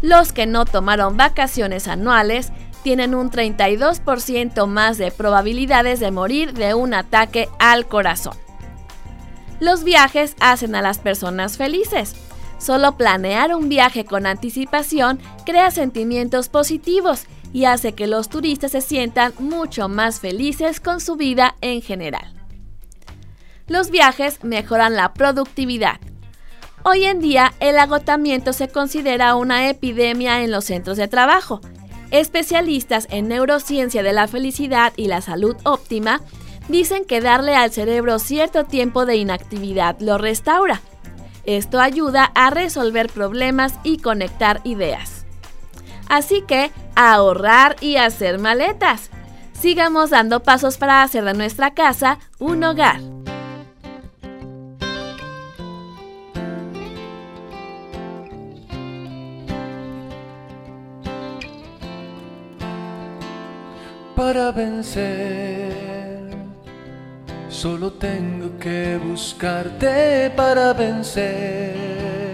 [0.00, 2.52] Los que no tomaron vacaciones anuales
[2.82, 8.34] tienen un 32% más de probabilidades de morir de un ataque al corazón.
[9.58, 12.14] Los viajes hacen a las personas felices.
[12.58, 18.80] Solo planear un viaje con anticipación crea sentimientos positivos y hace que los turistas se
[18.80, 22.34] sientan mucho más felices con su vida en general.
[23.66, 26.00] Los viajes mejoran la productividad.
[26.84, 31.60] Hoy en día el agotamiento se considera una epidemia en los centros de trabajo
[32.10, 36.20] Especialistas en neurociencia de la felicidad y la salud óptima
[36.68, 40.80] dicen que darle al cerebro cierto tiempo de inactividad lo restaura.
[41.44, 45.19] Esto ayuda a resolver problemas y conectar ideas.
[46.10, 49.10] Así que, ahorrar y hacer maletas.
[49.52, 53.00] Sigamos dando pasos para hacer de nuestra casa un hogar.
[64.20, 65.72] para vencer.
[67.48, 72.29] Solo tengo que buscarte para vencer.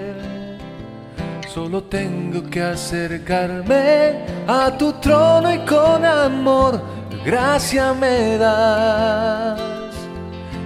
[1.56, 6.82] Solo tengo que acercarme a tu trono y con amor
[7.24, 9.58] gracia me das.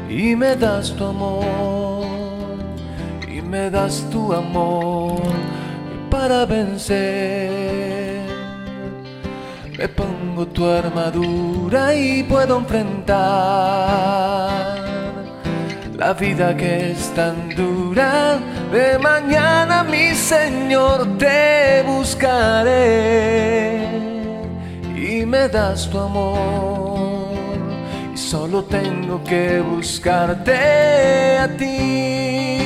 [0.09, 2.09] Y me das tu amor.
[3.33, 5.23] Y me das tu amor
[6.11, 8.23] para vencer.
[9.79, 13.61] Me pongo tu armadura y puedo enfrentar
[16.01, 18.39] la vida que es tan dura.
[18.73, 23.77] De mañana, mi Señor, te buscaré
[24.97, 27.35] y me das tu amor.
[28.15, 30.57] Y solo tengo que buscarte
[31.39, 32.57] a ti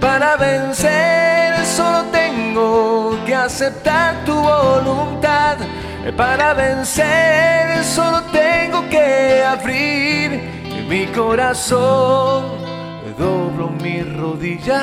[0.00, 1.66] para vencer.
[1.66, 5.58] Solo tengo que aceptar tu voluntad.
[6.16, 10.53] Para vencer solo tengo que abrir
[10.88, 12.64] mi corazón.
[13.18, 14.82] Doblo mi rodilla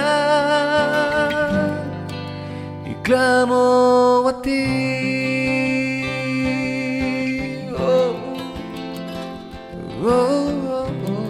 [2.85, 6.05] y clamo a ti.
[7.77, 8.15] Oh,
[10.03, 11.27] oh, oh, oh.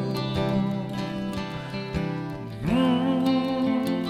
[2.71, 4.05] Mm,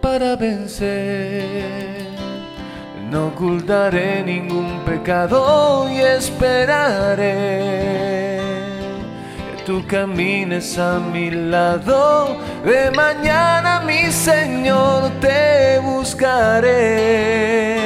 [0.00, 2.08] para vencer.
[3.10, 7.50] No ocultaré ningún pecado y esperaré
[9.64, 12.36] tú camines a mi lado.
[12.64, 17.78] De mañana, mi Señor, te buscaré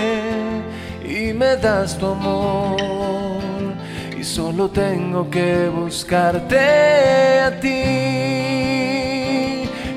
[1.04, 3.74] y me das tu amor.
[4.18, 7.68] Y solo tengo que buscarte a ti.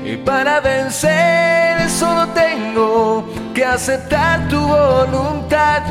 [0.04, 3.24] Y para vencer, solo tengo
[3.54, 5.82] que aceptar tu voluntad.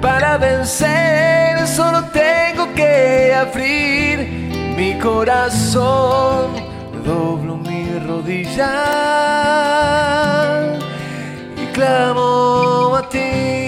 [0.00, 6.50] Para vencer solo tengo que abrir mi corazón.
[7.04, 8.72] Doblo mi rodilla
[11.56, 13.65] y clamo a ti.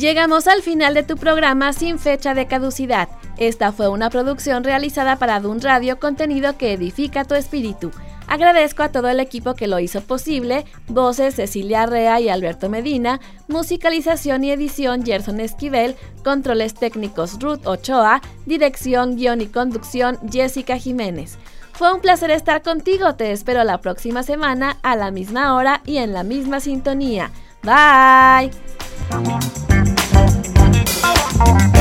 [0.00, 3.10] Llegamos al final de tu programa sin fecha de caducidad.
[3.36, 7.90] Esta fue una producción realizada para Dun Radio, contenido que edifica tu espíritu.
[8.26, 13.20] Agradezco a todo el equipo que lo hizo posible, voces Cecilia Rea y Alberto Medina,
[13.46, 15.94] musicalización y edición Gerson Esquivel,
[16.24, 21.36] controles técnicos Ruth Ochoa, dirección, guion y conducción Jessica Jiménez.
[21.72, 25.98] Fue un placer estar contigo, te espero la próxima semana a la misma hora y
[25.98, 27.30] en la misma sintonía.
[27.62, 28.50] Bye.
[31.40, 31.79] Bye.